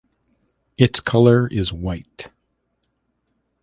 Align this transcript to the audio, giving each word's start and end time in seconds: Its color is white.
Its 0.79 0.99
color 0.99 1.45
is 1.49 1.71
white. 1.71 2.31